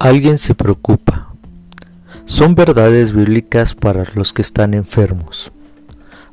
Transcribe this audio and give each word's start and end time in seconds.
Alguien 0.00 0.38
se 0.38 0.54
preocupa. 0.54 1.34
Son 2.24 2.54
verdades 2.54 3.12
bíblicas 3.12 3.74
para 3.74 4.06
los 4.14 4.32
que 4.32 4.40
están 4.40 4.72
enfermos. 4.72 5.52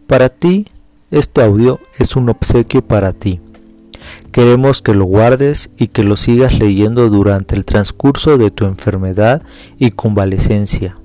Para 0.07 0.29
ti, 0.29 0.67
este 1.11 1.41
audio 1.41 1.81
es 1.99 2.15
un 2.15 2.29
obsequio 2.29 2.81
para 2.81 3.11
ti. 3.11 3.41
Queremos 4.31 4.81
que 4.81 4.93
lo 4.93 5.03
guardes 5.03 5.69
y 5.75 5.87
que 5.87 6.03
lo 6.03 6.15
sigas 6.15 6.57
leyendo 6.57 7.09
durante 7.09 7.57
el 7.57 7.65
transcurso 7.65 8.37
de 8.37 8.51
tu 8.51 8.63
enfermedad 8.63 9.41
y 9.77 9.91
convalecencia. 9.91 10.97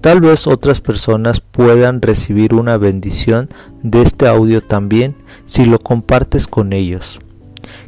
Tal 0.00 0.22
vez 0.22 0.46
otras 0.46 0.80
personas 0.80 1.40
puedan 1.40 2.00
recibir 2.00 2.54
una 2.54 2.78
bendición 2.78 3.50
de 3.82 4.00
este 4.00 4.28
audio 4.28 4.62
también 4.62 5.14
si 5.44 5.66
lo 5.66 5.78
compartes 5.78 6.46
con 6.46 6.72
ellos. 6.72 7.20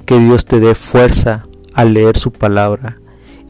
Que 0.05 0.19
Dios 0.19 0.45
te 0.45 0.61
dé 0.61 0.75
fuerza 0.75 1.47
al 1.73 1.95
leer 1.95 2.19
su 2.19 2.33
palabra 2.33 2.99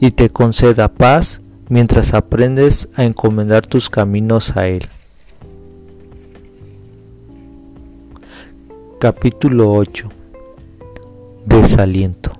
y 0.03 0.11
te 0.11 0.29
conceda 0.29 0.93
paz 0.93 1.39
mientras 1.69 2.13
aprendes 2.13 2.89
a 2.95 3.05
encomendar 3.05 3.65
tus 3.65 3.89
caminos 3.89 4.57
a 4.57 4.67
Él. 4.67 4.85
Capítulo 8.99 9.71
8 9.71 10.09
Desaliento. 11.45 12.37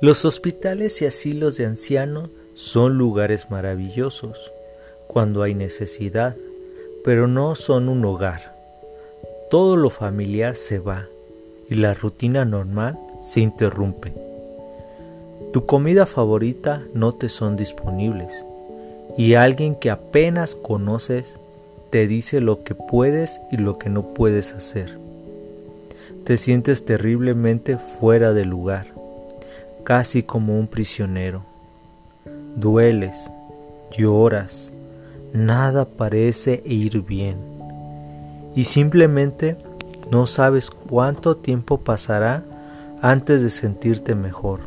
Los 0.00 0.24
hospitales 0.24 1.00
y 1.00 1.06
asilos 1.06 1.58
de 1.58 1.66
ancianos 1.66 2.30
son 2.54 2.98
lugares 2.98 3.52
maravillosos 3.52 4.52
cuando 5.08 5.42
hay 5.42 5.54
necesidad, 5.54 6.36
pero 7.02 7.26
no 7.26 7.56
son 7.56 7.88
un 7.88 8.04
hogar. 8.04 8.54
Todo 9.50 9.76
lo 9.76 9.90
familiar 9.90 10.54
se 10.54 10.78
va 10.78 11.06
y 11.68 11.74
la 11.74 11.94
rutina 11.94 12.44
normal 12.44 12.98
se 13.20 13.40
interrumpe. 13.40 14.12
Tu 15.52 15.66
comida 15.66 16.06
favorita 16.06 16.82
no 16.94 17.12
te 17.12 17.28
son 17.28 17.56
disponibles 17.56 18.44
y 19.16 19.34
alguien 19.34 19.74
que 19.74 19.90
apenas 19.90 20.54
conoces 20.54 21.36
te 21.90 22.06
dice 22.06 22.40
lo 22.40 22.62
que 22.62 22.74
puedes 22.74 23.40
y 23.50 23.56
lo 23.56 23.78
que 23.78 23.88
no 23.88 24.14
puedes 24.14 24.52
hacer. 24.52 24.98
Te 26.24 26.36
sientes 26.36 26.84
terriblemente 26.84 27.78
fuera 27.78 28.34
de 28.34 28.44
lugar, 28.44 28.86
casi 29.84 30.22
como 30.22 30.58
un 30.58 30.66
prisionero. 30.66 31.44
Dueles, 32.56 33.30
lloras, 33.96 34.72
nada 35.32 35.84
parece 35.86 36.62
ir 36.64 37.02
bien 37.02 37.58
y 38.54 38.64
simplemente 38.64 39.56
no 40.10 40.26
sabes 40.26 40.70
cuánto 40.70 41.36
tiempo 41.36 41.78
pasará 41.78 42.44
antes 43.00 43.42
de 43.42 43.50
sentirte 43.50 44.14
mejor. 44.14 44.60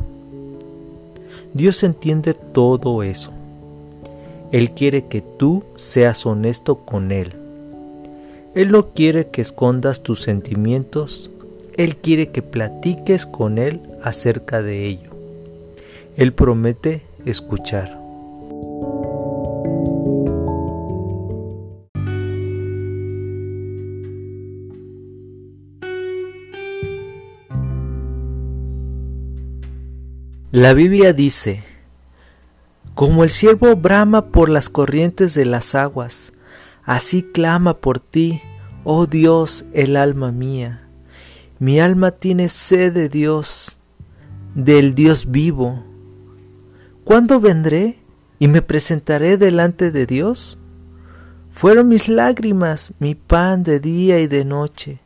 Dios 1.52 1.82
entiende 1.82 2.32
todo 2.32 3.02
eso. 3.02 3.32
Él 4.50 4.70
quiere 4.70 5.06
que 5.06 5.20
tú 5.20 5.64
seas 5.76 6.24
honesto 6.24 6.76
con 6.76 7.10
Él. 7.10 7.34
Él 8.54 8.70
no 8.70 8.90
quiere 8.90 9.28
que 9.28 9.42
escondas 9.42 10.02
tus 10.02 10.22
sentimientos, 10.22 11.30
Él 11.76 11.96
quiere 11.96 12.30
que 12.30 12.42
platiques 12.42 13.26
con 13.26 13.58
Él 13.58 13.80
acerca 14.02 14.62
de 14.62 14.86
ello. 14.86 15.10
Él 16.16 16.32
promete 16.32 17.02
escuchar. 17.24 18.01
La 30.52 30.74
Biblia 30.74 31.14
dice, 31.14 31.64
como 32.94 33.24
el 33.24 33.30
siervo 33.30 33.74
brama 33.74 34.26
por 34.26 34.50
las 34.50 34.68
corrientes 34.68 35.32
de 35.32 35.46
las 35.46 35.74
aguas, 35.74 36.34
así 36.84 37.22
clama 37.22 37.78
por 37.78 38.00
ti, 38.00 38.42
oh 38.84 39.06
Dios, 39.06 39.64
el 39.72 39.96
alma 39.96 40.30
mía. 40.30 40.86
Mi 41.58 41.80
alma 41.80 42.10
tiene 42.10 42.50
sed 42.50 42.92
de 42.92 43.08
Dios, 43.08 43.78
del 44.54 44.94
Dios 44.94 45.30
vivo. 45.30 45.86
¿Cuándo 47.04 47.40
vendré 47.40 48.00
y 48.38 48.48
me 48.48 48.60
presentaré 48.60 49.38
delante 49.38 49.90
de 49.90 50.04
Dios? 50.04 50.58
Fueron 51.50 51.88
mis 51.88 52.08
lágrimas 52.08 52.92
mi 52.98 53.14
pan 53.14 53.62
de 53.62 53.80
día 53.80 54.20
y 54.20 54.26
de 54.26 54.44
noche, 54.44 55.00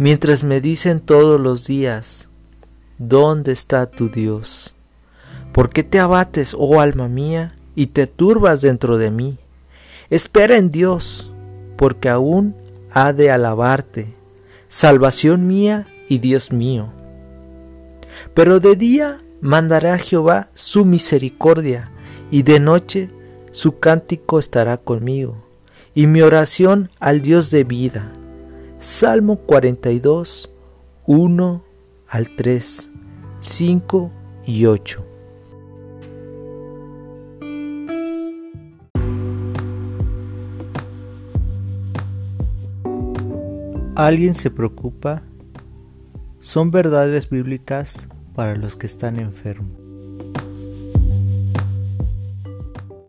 mientras 0.00 0.42
me 0.42 0.60
dicen 0.60 0.98
todos 0.98 1.40
los 1.40 1.68
días, 1.68 2.28
¿Dónde 3.04 3.50
está 3.50 3.86
tu 3.86 4.10
Dios? 4.10 4.76
¿Por 5.52 5.70
qué 5.70 5.82
te 5.82 5.98
abates, 5.98 6.54
oh 6.56 6.80
alma 6.80 7.08
mía, 7.08 7.56
y 7.74 7.88
te 7.88 8.06
turbas 8.06 8.60
dentro 8.60 8.96
de 8.96 9.10
mí? 9.10 9.38
Espera 10.08 10.56
en 10.56 10.70
Dios, 10.70 11.32
porque 11.76 12.08
aún 12.08 12.54
ha 12.92 13.12
de 13.12 13.32
alabarte, 13.32 14.14
salvación 14.68 15.48
mía 15.48 15.88
y 16.08 16.18
Dios 16.18 16.52
mío. 16.52 16.92
Pero 18.34 18.60
de 18.60 18.76
día 18.76 19.18
mandará 19.40 19.98
Jehová 19.98 20.50
su 20.54 20.84
misericordia, 20.84 21.90
y 22.30 22.44
de 22.44 22.60
noche 22.60 23.08
su 23.50 23.80
cántico 23.80 24.38
estará 24.38 24.76
conmigo, 24.76 25.44
y 25.92 26.06
mi 26.06 26.22
oración 26.22 26.88
al 27.00 27.20
Dios 27.20 27.50
de 27.50 27.64
vida. 27.64 28.12
Salmo 28.78 29.38
42, 29.38 30.52
1 31.06 31.64
al 32.06 32.36
3. 32.36 32.91
5 33.42 34.12
y 34.46 34.66
8. 34.66 35.04
¿Alguien 43.96 44.36
se 44.36 44.50
preocupa? 44.50 45.24
Son 46.38 46.70
verdades 46.70 47.28
bíblicas 47.28 48.08
para 48.36 48.54
los 48.54 48.76
que 48.76 48.86
están 48.86 49.18
enfermos. 49.18 49.81